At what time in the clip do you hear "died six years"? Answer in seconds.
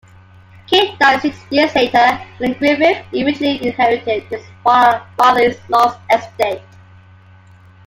0.97-1.75